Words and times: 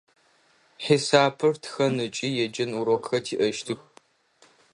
Хьисапыр, 0.83 1.55
тхэн 1.63 1.95
ыкӏи 2.05 2.29
еджэн 2.43 2.71
урокхэр 2.79 3.21
тиӏэщтых. 3.25 3.81